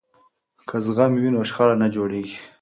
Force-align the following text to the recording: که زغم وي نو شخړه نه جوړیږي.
که 0.67 0.75
زغم 0.85 1.11
وي 1.15 1.29
نو 1.35 1.41
شخړه 1.49 1.75
نه 1.81 1.87
جوړیږي. 1.95 2.37